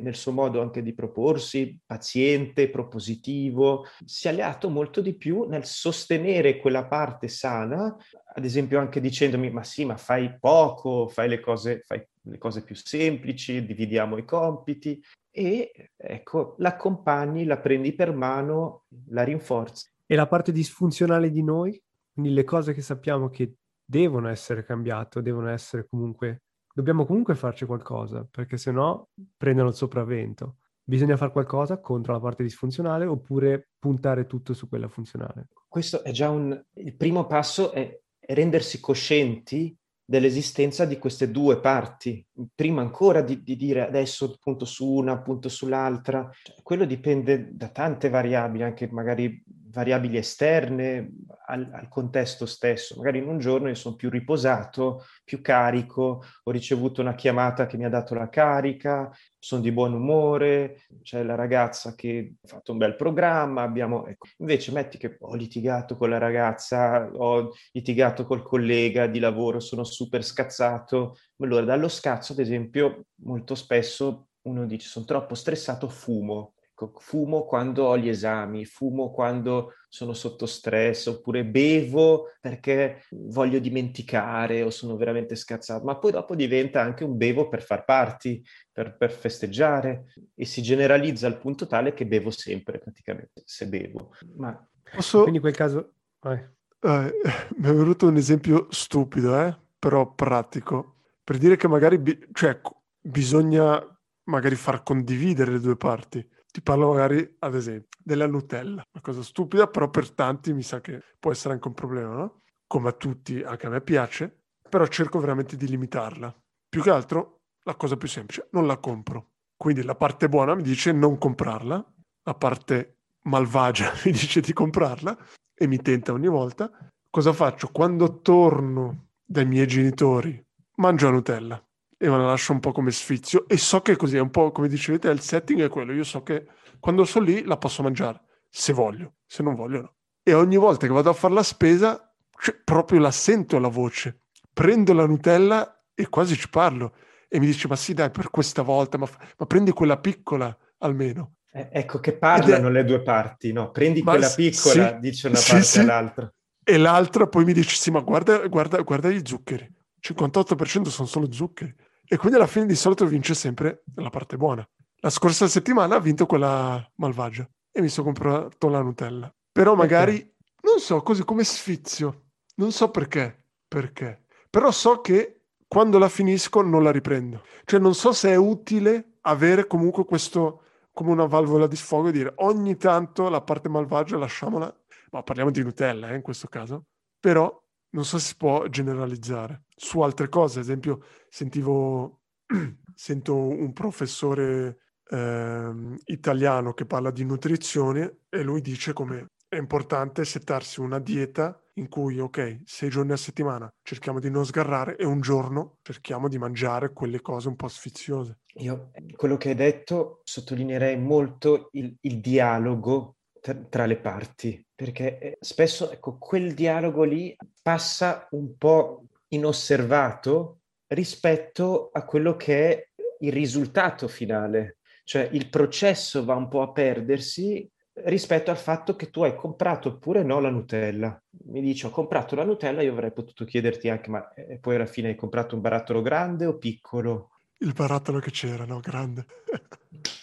nel 0.00 0.16
suo 0.16 0.32
modo 0.32 0.60
anche 0.60 0.82
di 0.82 0.92
proporsi, 0.92 1.78
paziente, 1.86 2.68
propositivo, 2.68 3.84
si 4.04 4.26
è 4.26 4.30
alleato 4.30 4.68
molto 4.68 5.00
di 5.00 5.14
più 5.14 5.44
nel 5.44 5.64
sostenere 5.64 6.58
quella 6.58 6.86
parte 6.86 7.28
sana, 7.28 7.96
ad 8.34 8.44
esempio 8.44 8.80
anche 8.80 9.00
dicendomi, 9.00 9.50
ma 9.50 9.62
sì, 9.62 9.84
ma 9.84 9.96
fai 9.96 10.36
poco, 10.38 11.06
fai 11.06 11.28
le 11.28 11.38
cose, 11.38 11.82
fai 11.86 12.04
le 12.22 12.38
cose 12.38 12.64
più 12.64 12.74
semplici, 12.74 13.64
dividiamo 13.64 14.16
i 14.16 14.24
compiti 14.24 15.00
e 15.30 15.92
ecco, 15.96 16.54
l'accompagni, 16.58 17.44
la 17.44 17.58
prendi 17.58 17.94
per 17.94 18.14
mano, 18.14 18.84
la 19.08 19.22
rinforzi. 19.22 19.90
E 20.06 20.14
la 20.16 20.26
parte 20.26 20.52
disfunzionale 20.52 21.30
di 21.30 21.42
noi, 21.42 21.80
quindi 22.12 22.32
le 22.32 22.44
cose 22.44 22.74
che 22.74 22.82
sappiamo 22.82 23.28
che 23.28 23.54
devono 23.84 24.28
essere 24.28 24.64
cambiate, 24.64 25.22
devono 25.22 25.48
essere 25.48 25.86
comunque, 25.88 26.42
dobbiamo 26.72 27.06
comunque 27.06 27.34
farci 27.34 27.64
qualcosa, 27.64 28.26
perché 28.28 28.56
se 28.56 28.70
no 28.72 29.08
prendono 29.36 29.68
il 29.68 29.74
sopravvento. 29.74 30.56
Bisogna 30.82 31.16
fare 31.16 31.30
qualcosa 31.30 31.78
contro 31.78 32.12
la 32.12 32.20
parte 32.20 32.42
disfunzionale 32.42 33.06
oppure 33.06 33.68
puntare 33.78 34.26
tutto 34.26 34.52
su 34.54 34.68
quella 34.68 34.88
funzionale. 34.88 35.48
Questo 35.68 36.02
è 36.02 36.10
già 36.10 36.30
un... 36.30 36.60
Il 36.74 36.96
primo 36.96 37.26
passo 37.26 37.70
è 37.70 38.00
rendersi 38.18 38.80
coscienti 38.80 39.76
dell'esistenza 40.10 40.86
di 40.86 40.98
queste 40.98 41.30
due 41.30 41.60
parti, 41.60 42.26
prima 42.52 42.80
ancora 42.82 43.22
di, 43.22 43.44
di 43.44 43.54
dire 43.54 43.86
adesso 43.86 44.36
punto 44.40 44.64
su 44.64 44.84
una, 44.90 45.20
punto 45.20 45.48
sull'altra. 45.48 46.28
Cioè, 46.42 46.56
quello 46.64 46.84
dipende 46.84 47.50
da 47.52 47.68
tante 47.68 48.08
variabili, 48.08 48.64
anche 48.64 48.88
magari 48.90 49.40
variabili 49.70 50.16
esterne 50.16 51.10
al, 51.46 51.68
al, 51.72 51.88
contesto 51.88 52.46
stesso. 52.46 52.96
Magari 52.96 53.18
in 53.18 53.28
un 53.28 53.38
giorno 53.38 53.68
io 53.68 53.74
sono 53.74 53.94
più 53.94 54.10
riposato, 54.10 55.04
più 55.24 55.40
carico, 55.40 56.24
ho 56.42 56.50
ricevuto 56.50 57.00
una 57.00 57.14
chiamata 57.14 57.66
che 57.66 57.76
mi 57.76 57.84
ha 57.84 57.88
dato 57.88 58.14
la 58.14 58.28
carica, 58.28 59.10
sono 59.38 59.62
di 59.62 59.72
buon 59.72 59.94
umore, 59.94 60.82
c'è 61.02 61.22
la 61.22 61.34
ragazza 61.34 61.94
che 61.94 62.34
ha 62.42 62.48
fatto 62.48 62.72
un 62.72 62.78
bel 62.78 62.96
programma, 62.96 63.62
abbiamo... 63.62 64.06
Ecco. 64.06 64.28
Invece 64.38 64.72
metti 64.72 64.98
che 64.98 65.16
ho 65.18 65.34
litigato 65.34 65.96
con 65.96 66.10
la 66.10 66.18
ragazza, 66.18 67.10
ho 67.12 67.52
litigato 67.72 68.24
col 68.24 68.42
collega 68.42 69.06
di 69.06 69.18
lavoro, 69.18 69.60
sono 69.60 69.84
super 69.84 70.24
scazzato. 70.24 71.16
Allora, 71.38 71.64
dallo 71.64 71.88
scazzo, 71.88 72.32
ad 72.32 72.38
esempio, 72.38 73.06
molto 73.22 73.54
spesso 73.54 74.26
uno 74.42 74.64
dice 74.64 74.88
sono 74.88 75.04
troppo 75.04 75.34
stressato, 75.34 75.88
fumo 75.88 76.54
fumo 76.98 77.44
quando 77.44 77.84
ho 77.84 77.98
gli 77.98 78.08
esami, 78.08 78.64
fumo 78.64 79.10
quando 79.10 79.74
sono 79.88 80.12
sotto 80.12 80.46
stress, 80.46 81.06
oppure 81.06 81.44
bevo 81.44 82.28
perché 82.40 83.02
voglio 83.10 83.58
dimenticare 83.58 84.62
o 84.62 84.70
sono 84.70 84.96
veramente 84.96 85.34
scazzato, 85.34 85.84
ma 85.84 85.98
poi 85.98 86.12
dopo 86.12 86.34
diventa 86.34 86.80
anche 86.80 87.04
un 87.04 87.16
bevo 87.16 87.48
per 87.48 87.62
far 87.62 87.84
party, 87.84 88.42
per, 88.72 88.96
per 88.96 89.10
festeggiare 89.10 90.12
e 90.34 90.44
si 90.44 90.62
generalizza 90.62 91.26
al 91.26 91.38
punto 91.38 91.66
tale 91.66 91.92
che 91.92 92.06
bevo 92.06 92.30
sempre 92.30 92.78
praticamente, 92.78 93.42
se 93.44 93.68
bevo. 93.68 94.12
Ma... 94.36 94.68
Posso... 94.94 95.20
Quindi 95.20 95.36
in 95.36 95.42
quel 95.42 95.56
caso... 95.56 95.92
Eh, 96.22 97.12
mi 97.56 97.68
è 97.68 97.72
venuto 97.72 98.06
un 98.06 98.16
esempio 98.16 98.66
stupido, 98.70 99.38
eh? 99.38 99.54
però 99.78 100.14
pratico, 100.14 100.96
per 101.24 101.38
dire 101.38 101.56
che 101.56 101.68
magari 101.68 101.98
bi- 101.98 102.28
cioè, 102.32 102.60
bisogna 103.00 103.82
magari 104.24 104.54
far 104.54 104.82
condividere 104.82 105.52
le 105.52 105.60
due 105.60 105.76
parti 105.76 106.26
ti 106.50 106.62
parlo 106.62 106.88
magari, 106.88 107.36
ad 107.40 107.54
esempio, 107.54 107.98
della 108.02 108.26
Nutella, 108.26 108.82
una 108.92 109.02
cosa 109.02 109.22
stupida, 109.22 109.66
però 109.68 109.88
per 109.88 110.10
tanti 110.10 110.52
mi 110.52 110.62
sa 110.62 110.80
che 110.80 111.02
può 111.18 111.30
essere 111.30 111.54
anche 111.54 111.68
un 111.68 111.74
problema, 111.74 112.14
no? 112.14 112.40
Come 112.66 112.88
a 112.88 112.92
tutti, 112.92 113.42
anche 113.42 113.66
a 113.66 113.70
me 113.70 113.80
piace, 113.80 114.42
però 114.68 114.86
cerco 114.86 115.18
veramente 115.18 115.56
di 115.56 115.66
limitarla. 115.66 116.34
Più 116.68 116.82
che 116.82 116.90
altro, 116.90 117.40
la 117.64 117.74
cosa 117.74 117.96
più 117.96 118.08
semplice, 118.08 118.48
non 118.52 118.66
la 118.66 118.78
compro. 118.78 119.30
Quindi 119.56 119.82
la 119.82 119.94
parte 119.94 120.28
buona 120.28 120.54
mi 120.54 120.62
dice 120.62 120.92
non 120.92 121.18
comprarla, 121.18 121.92
la 122.22 122.34
parte 122.34 122.98
malvagia 123.22 123.92
mi 124.04 124.12
dice 124.12 124.40
di 124.40 124.52
comprarla 124.52 125.16
e 125.54 125.66
mi 125.66 125.78
tenta 125.78 126.12
ogni 126.12 126.28
volta. 126.28 126.70
Cosa 127.10 127.32
faccio? 127.32 127.68
Quando 127.72 128.20
torno 128.20 129.08
dai 129.24 129.44
miei 129.44 129.66
genitori, 129.66 130.42
mangio 130.76 131.06
la 131.06 131.12
Nutella 131.12 131.69
e 132.02 132.08
me 132.08 132.16
la 132.16 132.28
lascio 132.28 132.52
un 132.52 132.60
po' 132.60 132.72
come 132.72 132.90
sfizio. 132.90 133.46
E 133.46 133.58
so 133.58 133.82
che 133.82 133.94
così 133.94 134.16
è 134.16 134.20
un 134.20 134.30
po' 134.30 134.52
come 134.52 134.68
dicevete 134.68 135.10
il 135.10 135.20
setting 135.20 135.60
è 135.60 135.68
quello. 135.68 135.92
Io 135.92 136.02
so 136.02 136.22
che 136.22 136.46
quando 136.78 137.04
sono 137.04 137.26
lì 137.26 137.44
la 137.44 137.58
posso 137.58 137.82
mangiare 137.82 138.22
se 138.48 138.72
voglio 138.72 139.16
se 139.26 139.42
non 139.42 139.54
voglio 139.54 139.80
no. 139.82 139.94
E 140.22 140.32
ogni 140.32 140.56
volta 140.56 140.86
che 140.86 140.92
vado 140.94 141.10
a 141.10 141.12
fare 141.12 141.34
la 141.34 141.42
spesa 141.42 142.10
cioè, 142.40 142.58
proprio 142.64 143.00
la 143.00 143.10
sento 143.10 143.58
la 143.58 143.68
voce. 143.68 144.22
Prendo 144.50 144.94
la 144.94 145.04
Nutella 145.04 145.84
e 145.94 146.08
quasi 146.08 146.36
ci 146.36 146.48
parlo. 146.48 146.94
E 147.28 147.38
mi 147.38 147.44
dice 147.44 147.68
ma 147.68 147.76
sì 147.76 147.92
dai 147.92 148.10
per 148.10 148.30
questa 148.30 148.62
volta 148.62 148.96
ma, 148.96 149.06
ma 149.36 149.44
prendi 149.44 149.70
quella 149.72 149.98
piccola 149.98 150.56
almeno. 150.78 151.34
Eh, 151.52 151.68
ecco 151.70 152.00
che 152.00 152.16
parlano 152.16 152.68
è... 152.68 152.70
le 152.70 152.84
due 152.84 153.02
parti 153.02 153.52
no? 153.52 153.72
Prendi 153.72 154.02
ma 154.02 154.12
quella 154.12 154.30
piccola 154.30 154.94
sì, 154.94 154.98
dice 155.00 155.28
una 155.28 155.38
parte 155.46 155.64
sì, 155.64 155.78
all'altra. 155.80 156.32
E 156.64 156.78
l'altra 156.78 157.26
poi 157.26 157.44
mi 157.44 157.52
dice 157.52 157.76
sì 157.76 157.90
ma 157.90 158.00
guarda, 158.00 158.46
guarda, 158.46 158.80
guarda 158.80 159.10
gli 159.10 159.20
zuccheri. 159.22 159.70
58% 160.00 160.88
sono 160.88 161.06
solo 161.06 161.30
zuccheri 161.30 161.74
e 162.12 162.16
quindi 162.16 162.38
alla 162.38 162.48
fine 162.48 162.66
di 162.66 162.74
solito 162.74 163.06
vince 163.06 163.34
sempre 163.34 163.84
la 163.94 164.10
parte 164.10 164.36
buona. 164.36 164.68
La 164.96 165.10
scorsa 165.10 165.46
settimana 165.46 165.94
ha 165.94 166.00
vinto 166.00 166.26
quella 166.26 166.84
malvagia 166.96 167.48
e 167.70 167.80
mi 167.80 167.86
sono 167.88 168.06
comprato 168.06 168.68
la 168.68 168.82
Nutella. 168.82 169.32
Però 169.52 169.76
magari, 169.76 170.16
okay. 170.16 170.34
non 170.62 170.80
so, 170.80 171.02
così 171.02 171.24
come 171.24 171.44
sfizio. 171.44 172.30
Non 172.56 172.72
so 172.72 172.90
perché. 172.90 173.44
Perché. 173.68 174.24
Però 174.50 174.72
so 174.72 175.00
che 175.00 175.42
quando 175.68 175.98
la 175.98 176.08
finisco 176.08 176.62
non 176.62 176.82
la 176.82 176.90
riprendo. 176.90 177.44
Cioè 177.64 177.78
non 177.78 177.94
so 177.94 178.10
se 178.10 178.30
è 178.30 178.36
utile 178.36 179.18
avere 179.20 179.68
comunque 179.68 180.04
questo 180.04 180.62
come 180.92 181.12
una 181.12 181.26
valvola 181.26 181.68
di 181.68 181.76
sfogo 181.76 182.08
e 182.08 182.12
dire 182.12 182.32
ogni 182.38 182.76
tanto 182.76 183.28
la 183.28 183.40
parte 183.40 183.68
malvagia 183.68 184.18
lasciamola. 184.18 184.76
Ma 185.12 185.22
parliamo 185.22 185.52
di 185.52 185.62
Nutella 185.62 186.10
eh, 186.10 186.16
in 186.16 186.22
questo 186.22 186.48
caso. 186.48 186.86
Però 187.20 187.59
non 187.90 188.04
so 188.04 188.18
se 188.18 188.28
si 188.28 188.36
può 188.36 188.66
generalizzare 188.68 189.64
su 189.74 190.00
altre 190.00 190.28
cose. 190.28 190.58
Ad 190.58 190.64
esempio, 190.64 191.02
sentivo, 191.28 192.20
sento 192.94 193.36
un 193.36 193.72
professore 193.72 194.78
eh, 195.08 195.72
italiano 196.04 196.72
che 196.72 196.86
parla 196.86 197.10
di 197.10 197.24
nutrizione 197.24 198.20
e 198.28 198.42
lui 198.42 198.60
dice 198.60 198.92
come 198.92 199.26
è 199.48 199.56
importante 199.56 200.24
settarsi 200.24 200.80
una 200.80 201.00
dieta 201.00 201.60
in 201.74 201.88
cui, 201.88 202.20
ok, 202.20 202.60
sei 202.64 202.88
giorni 202.88 203.12
a 203.12 203.16
settimana 203.16 203.68
cerchiamo 203.82 204.20
di 204.20 204.30
non 204.30 204.44
sgarrare 204.44 204.96
e 204.96 205.04
un 205.04 205.20
giorno 205.20 205.78
cerchiamo 205.82 206.28
di 206.28 206.38
mangiare 206.38 206.92
quelle 206.92 207.20
cose 207.20 207.48
un 207.48 207.56
po' 207.56 207.66
sfiziose. 207.66 208.38
Io, 208.54 208.92
quello 209.16 209.36
che 209.36 209.48
hai 209.48 209.54
detto, 209.56 210.20
sottolineerei 210.22 210.96
molto 210.98 211.68
il, 211.72 211.96
il 212.02 212.20
dialogo 212.20 213.16
tra 213.40 213.86
le 213.86 213.96
parti, 213.96 214.62
perché 214.74 215.18
eh, 215.18 215.38
spesso 215.40 215.90
ecco, 215.90 216.18
quel 216.18 216.52
dialogo 216.52 217.04
lì 217.04 217.34
passa 217.62 218.26
un 218.32 218.56
po' 218.56 219.04
inosservato 219.28 220.60
rispetto 220.88 221.90
a 221.92 222.04
quello 222.04 222.36
che 222.36 222.68
è 222.68 222.88
il 223.20 223.32
risultato 223.32 224.08
finale, 224.08 224.78
cioè 225.04 225.28
il 225.32 225.48
processo 225.48 226.24
va 226.24 226.34
un 226.34 226.48
po' 226.48 226.62
a 226.62 226.72
perdersi 226.72 227.68
rispetto 228.04 228.50
al 228.50 228.56
fatto 228.56 228.96
che 228.96 229.10
tu 229.10 229.22
hai 229.22 229.34
comprato 229.34 229.88
oppure 229.88 230.22
no 230.22 230.40
la 230.40 230.50
Nutella. 230.50 231.20
Mi 231.46 231.60
dici 231.60 231.86
ho 231.86 231.90
comprato 231.90 232.34
la 232.34 232.44
Nutella, 232.44 232.82
io 232.82 232.92
avrei 232.92 233.12
potuto 233.12 233.44
chiederti 233.44 233.88
anche 233.88 234.10
ma 234.10 234.32
eh, 234.32 234.58
poi 234.58 234.76
alla 234.76 234.86
fine 234.86 235.08
hai 235.08 235.16
comprato 235.16 235.54
un 235.54 235.60
barattolo 235.60 236.00
grande 236.00 236.46
o 236.46 236.56
piccolo? 236.56 237.30
Il 237.58 237.72
barattolo 237.74 238.20
che 238.20 238.30
c'era, 238.30 238.64
no? 238.64 238.80
Grande. 238.80 239.26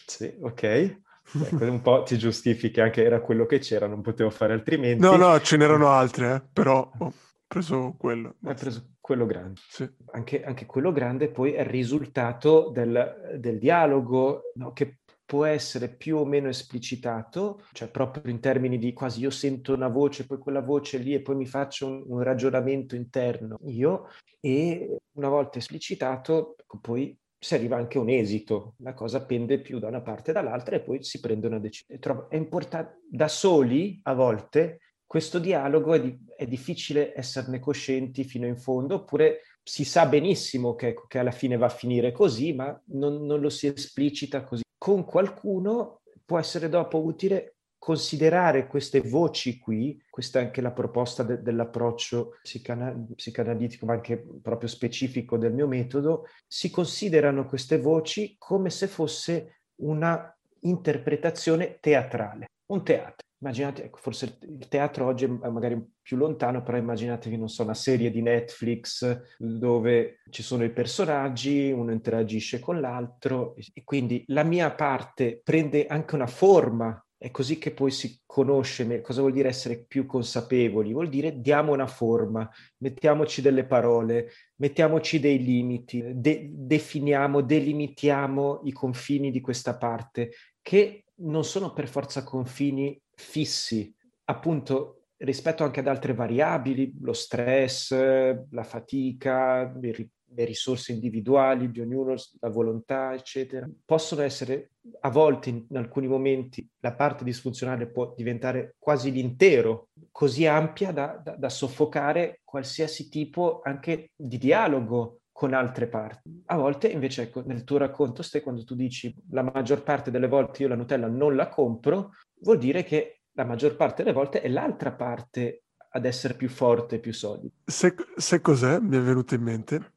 sì, 0.05 0.35
ok. 0.41 1.01
Ecco, 1.33 1.63
un 1.65 1.81
po' 1.81 2.03
ti 2.03 2.17
giustifichi 2.17 2.79
anche 2.79 3.03
era 3.03 3.19
quello 3.19 3.45
che 3.45 3.59
c'era, 3.59 3.87
non 3.87 4.01
potevo 4.01 4.29
fare 4.29 4.53
altrimenti. 4.53 5.01
No, 5.01 5.15
no, 5.15 5.39
ce 5.41 5.57
n'erano 5.57 5.89
altre, 5.89 6.35
eh, 6.35 6.41
però 6.53 6.89
ho 6.97 7.13
preso 7.45 7.95
quello. 7.97 8.35
Hai 8.43 8.55
preso 8.55 8.93
quello 9.01 9.25
grande. 9.25 9.59
Sì. 9.67 9.89
Anche, 10.11 10.43
anche, 10.43 10.65
quello 10.65 10.91
grande 10.91 11.29
poi 11.29 11.53
è 11.53 11.61
il 11.61 11.67
risultato 11.67 12.69
del, 12.73 13.37
del 13.39 13.57
dialogo 13.57 14.51
no, 14.55 14.71
che 14.71 14.99
può 15.27 15.43
essere 15.43 15.89
più 15.89 16.17
o 16.17 16.25
meno 16.25 16.47
esplicitato, 16.47 17.61
cioè 17.73 17.89
proprio 17.89 18.31
in 18.31 18.39
termini 18.39 18.77
di 18.77 18.93
quasi 18.93 19.19
io 19.19 19.29
sento 19.29 19.73
una 19.73 19.89
voce, 19.89 20.25
poi 20.25 20.37
quella 20.37 20.61
voce 20.61 20.97
lì 20.97 21.13
e 21.13 21.21
poi 21.21 21.35
mi 21.35 21.45
faccio 21.45 21.87
un, 21.87 22.03
un 22.07 22.23
ragionamento 22.23 22.95
interno 22.95 23.59
io 23.65 24.07
e 24.39 24.97
una 25.17 25.27
volta 25.27 25.57
esplicitato 25.57 26.55
ecco, 26.57 26.79
poi 26.79 27.17
si 27.47 27.55
arriva 27.55 27.77
anche 27.77 27.97
un 27.97 28.09
esito, 28.09 28.73
la 28.79 28.93
cosa 28.93 29.23
pende 29.23 29.61
più 29.61 29.79
da 29.79 29.87
una 29.87 30.01
parte 30.01 30.31
e 30.31 30.33
dall'altra 30.33 30.75
e 30.75 30.81
poi 30.81 31.01
si 31.01 31.21
prende 31.21 31.47
una 31.47 31.59
decisione. 31.59 32.27
È 32.27 32.35
importante, 32.35 32.99
da 33.09 33.29
soli 33.29 34.01
a 34.03 34.13
volte 34.13 34.81
questo 35.05 35.39
dialogo 35.39 35.93
è, 35.93 36.01
di, 36.01 36.17
è, 36.35 36.45
difficile 36.45 37.13
esserne 37.15 37.59
coscienti 37.59 38.25
fino 38.25 38.45
in 38.45 38.57
fondo, 38.57 38.95
oppure 38.95 39.43
si 39.63 39.85
sa 39.85 40.07
benissimo 40.07 40.75
che, 40.75 40.93
che 41.07 41.19
alla 41.19 41.31
fine 41.31 41.55
va 41.55 41.67
a 41.67 41.69
finire 41.69 42.11
così, 42.11 42.51
ma 42.51 42.77
non, 42.87 43.25
non, 43.25 43.39
lo 43.39 43.49
si 43.49 43.67
esplicita 43.67 44.43
così. 44.43 44.63
Con 44.77 45.05
qualcuno 45.05 46.01
può 46.25 46.39
essere 46.39 46.67
dopo 46.67 47.01
utile 47.01 47.56
considerare 47.87 48.67
queste 48.67 48.99
voci 48.99 49.59
qui, 49.59 49.97
questa 50.09 50.41
è 50.41 50.43
anche 50.43 50.59
la 50.59 50.73
proposta 50.73 51.23
de- 51.23 51.41
dell'approccio 51.41 52.37
psicana- 52.41 52.93
psicanalitico, 53.15 53.85
ma 53.85 53.93
anche 53.93 54.21
proprio 54.41 54.67
specifico 54.67 55.37
del 55.37 55.53
mio 55.53 55.67
metodo, 55.67 56.25
si 56.45 56.69
considerano 56.69 57.45
queste 57.45 57.79
voci 57.79 58.35
come 58.37 58.71
se 58.71 58.87
fosse 58.87 59.61
una 59.83 60.37
interpretazione 60.63 61.77
teatrale, 61.79 62.47
un 62.73 62.83
teatro. 62.83 63.25
Immaginate, 63.39 63.85
ecco, 63.85 63.99
forse 64.01 64.37
il 64.41 64.67
teatro 64.67 65.05
oggi 65.05 65.23
è 65.23 65.47
magari 65.47 65.81
più 66.01 66.17
lontano, 66.17 66.63
però 66.63 66.75
immaginatevi, 66.75 67.37
non 67.37 67.47
so, 67.47 67.63
una 67.63 67.73
serie 67.73 68.11
di 68.11 68.21
Netflix 68.21 69.37
dove 69.37 70.19
ci 70.29 70.43
sono 70.43 70.65
i 70.65 70.73
personaggi, 70.73 71.71
uno 71.71 71.93
interagisce 71.93 72.59
con 72.59 72.81
l'altro 72.81 73.55
e 73.55 73.83
quindi 73.85 74.25
la 74.27 74.43
mia 74.43 74.71
parte 74.71 75.39
prende 75.41 75.85
anche 75.85 76.15
una 76.15 76.27
forma 76.27 77.01
è 77.17 77.31
così 77.31 77.57
che 77.57 77.71
poi 77.71 77.89
si 77.89 78.21
conosce 78.25 79.01
cosa 79.01 79.21
vuol 79.21 79.33
dire 79.33 79.49
essere 79.49 79.83
più 79.83 80.05
consapevoli, 80.05 80.93
vuol 80.93 81.09
dire 81.09 81.39
diamo 81.41 81.73
una 81.73 81.87
forma, 81.87 82.47
mettiamoci 82.77 83.41
delle 83.41 83.65
parole, 83.65 84.31
mettiamoci 84.57 85.19
dei 85.19 85.43
limiti, 85.43 86.03
de- 86.13 86.49
definiamo, 86.53 87.41
delimitiamo 87.41 88.61
i 88.65 88.71
confini 88.71 89.31
di 89.31 89.41
questa 89.41 89.77
parte, 89.77 90.31
che 90.61 91.05
non 91.19 91.43
sono 91.43 91.73
per 91.73 91.87
forza 91.87 92.23
confini 92.23 92.99
fissi, 93.15 93.91
appunto 94.25 94.93
rispetto 95.17 95.63
anche 95.63 95.79
ad 95.79 95.87
altre 95.87 96.13
variabili, 96.13 96.93
lo 97.01 97.13
stress, 97.13 97.91
la 97.91 98.63
fatica, 98.63 99.61
il 99.81 100.09
le 100.33 100.45
risorse 100.45 100.91
individuali 100.91 101.71
di 101.71 101.79
ognuno, 101.79 102.15
la 102.39 102.49
volontà, 102.49 103.13
eccetera, 103.13 103.69
possono 103.85 104.21
essere 104.21 104.71
a 105.01 105.09
volte 105.09 105.49
in, 105.49 105.65
alcuni 105.73 106.07
momenti 106.07 106.67
la 106.79 106.93
parte 106.93 107.23
disfunzionale 107.23 107.87
può 107.87 108.13
diventare 108.15 108.75
quasi 108.77 109.11
l'intero, 109.11 109.89
così 110.11 110.45
ampia 110.45 110.91
da, 110.91 111.19
da, 111.23 111.35
da 111.35 111.49
soffocare 111.49 112.41
qualsiasi 112.43 113.09
tipo 113.09 113.61
anche 113.63 114.11
di 114.15 114.37
dialogo 114.37 115.19
con 115.31 115.53
altre 115.53 115.87
parti. 115.87 116.41
A 116.45 116.57
volte 116.57 116.87
invece, 116.87 117.23
ecco, 117.23 117.43
nel 117.45 117.63
tuo 117.63 117.77
racconto, 117.77 118.23
Ste, 118.23 118.41
quando 118.41 118.63
tu 118.63 118.73
dici 118.73 119.13
la 119.29 119.43
maggior 119.43 119.83
parte 119.83 120.09
delle 120.09 120.27
volte 120.27 120.63
io 120.63 120.69
la 120.69 120.75
Nutella 120.75 121.07
non 121.07 121.35
la 121.35 121.47
compro, 121.47 122.11
vuol 122.39 122.57
dire 122.57 122.83
che 122.83 123.21
la 123.33 123.45
maggior 123.45 123.75
parte 123.75 124.01
delle 124.01 124.15
volte 124.15 124.41
è 124.41 124.47
l'altra 124.47 124.91
parte 124.91 125.63
ad 125.89 126.05
essere 126.05 126.33
più 126.33 126.49
forte, 126.49 126.99
più 126.99 127.13
solida. 127.13 127.53
Se, 127.63 127.93
se 128.15 128.41
cos'è, 128.41 128.79
mi 128.79 128.97
è 128.97 129.01
venuto 129.01 129.35
in 129.35 129.41
mente, 129.41 129.91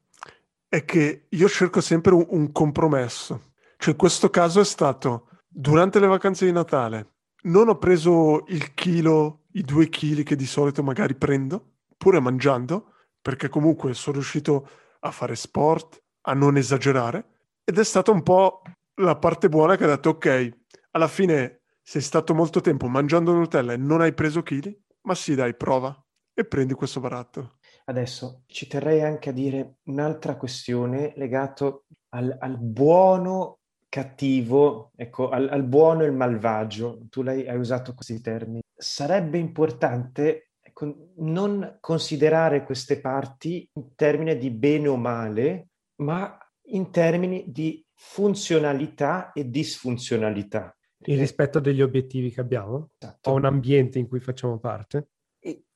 è 0.71 0.85
che 0.85 1.25
io 1.27 1.49
cerco 1.49 1.81
sempre 1.81 2.13
un, 2.13 2.25
un 2.29 2.53
compromesso. 2.53 3.51
Cioè, 3.75 3.97
questo 3.97 4.29
caso 4.29 4.61
è 4.61 4.63
stato 4.63 5.27
durante 5.45 5.99
le 5.99 6.07
vacanze 6.07 6.45
di 6.45 6.53
Natale. 6.53 7.15
Non 7.43 7.67
ho 7.67 7.77
preso 7.77 8.45
il 8.47 8.73
chilo, 8.73 9.47
i 9.51 9.63
due 9.63 9.89
chili 9.89 10.23
che 10.23 10.37
di 10.37 10.45
solito 10.45 10.81
magari 10.81 11.13
prendo, 11.13 11.79
pure 11.97 12.21
mangiando, 12.21 12.93
perché 13.21 13.49
comunque 13.49 13.93
sono 13.93 14.15
riuscito 14.15 14.69
a 15.01 15.11
fare 15.11 15.35
sport, 15.35 16.01
a 16.21 16.33
non 16.33 16.55
esagerare. 16.55 17.49
Ed 17.65 17.77
è 17.77 17.83
stata 17.83 18.11
un 18.11 18.23
po' 18.23 18.61
la 19.01 19.17
parte 19.17 19.49
buona 19.49 19.75
che 19.75 19.83
ha 19.83 19.87
detto, 19.87 20.11
ok, 20.11 20.57
alla 20.91 21.09
fine 21.09 21.63
sei 21.81 22.01
stato 22.01 22.33
molto 22.33 22.61
tempo 22.61 22.87
mangiando 22.87 23.33
Nutella 23.33 23.73
e 23.73 23.77
non 23.77 23.99
hai 23.99 24.13
preso 24.13 24.41
chili, 24.41 24.73
ma 25.01 25.15
sì, 25.15 25.35
dai, 25.35 25.53
prova 25.53 25.93
e 26.33 26.45
prendi 26.45 26.75
questo 26.75 27.01
barattolo. 27.01 27.57
Adesso 27.91 28.43
ci 28.45 28.67
terrei 28.67 29.01
anche 29.01 29.31
a 29.31 29.33
dire 29.33 29.79
un'altra 29.87 30.37
questione 30.37 31.11
legato 31.17 31.87
al, 32.13 32.37
al 32.39 32.57
buono 32.57 33.59
cattivo, 33.89 34.91
ecco, 34.95 35.27
al, 35.27 35.49
al, 35.49 35.65
buono 35.65 36.03
e 36.03 36.05
il 36.05 36.13
malvagio. 36.13 37.01
Tu 37.09 37.21
l'hai, 37.21 37.45
hai 37.49 37.57
usato 37.57 37.93
questi 37.93 38.21
termini. 38.21 38.61
Sarebbe 38.73 39.39
importante 39.39 40.51
ecco, 40.61 41.09
non 41.17 41.79
considerare 41.81 42.63
queste 42.63 43.01
parti 43.01 43.69
in 43.73 43.93
termini 43.95 44.37
di 44.37 44.51
bene 44.51 44.87
o 44.87 44.95
male, 44.95 45.71
ma 45.95 46.37
in 46.67 46.91
termini 46.91 47.43
di 47.49 47.85
funzionalità 47.93 49.33
e 49.33 49.49
disfunzionalità. 49.49 50.73
Il 50.99 51.19
rispetto 51.19 51.59
degli 51.59 51.81
obiettivi 51.81 52.31
che 52.31 52.39
abbiamo? 52.39 52.91
Esatto. 52.97 53.31
O 53.31 53.33
un 53.33 53.43
ambiente 53.43 53.99
in 53.99 54.07
cui 54.07 54.21
facciamo 54.21 54.59
parte? 54.59 55.09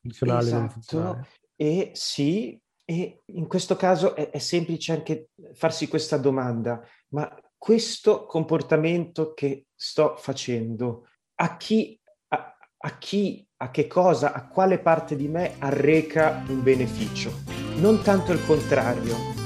Funzionale 0.00 0.44
esatto. 0.44 0.58
non 0.58 0.70
funzionale. 0.70 1.26
E 1.56 1.90
sì, 1.94 2.58
e 2.84 3.22
in 3.26 3.46
questo 3.48 3.74
caso 3.74 4.14
è, 4.14 4.30
è 4.30 4.38
semplice 4.38 4.92
anche 4.92 5.30
farsi 5.54 5.88
questa 5.88 6.18
domanda, 6.18 6.80
ma 7.08 7.34
questo 7.56 8.26
comportamento 8.26 9.32
che 9.34 9.66
sto 9.74 10.14
facendo, 10.16 11.08
a 11.36 11.56
chi, 11.56 11.98
a, 12.28 12.56
a 12.76 12.98
chi, 12.98 13.46
a 13.56 13.70
che 13.70 13.86
cosa, 13.86 14.32
a 14.32 14.46
quale 14.46 14.78
parte 14.78 15.16
di 15.16 15.28
me 15.28 15.56
arreca 15.58 16.44
un 16.48 16.62
beneficio? 16.62 17.32
Non 17.76 18.02
tanto 18.02 18.32
il 18.32 18.44
contrario, 18.46 19.45